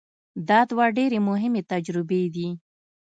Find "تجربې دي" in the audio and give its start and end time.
1.71-2.49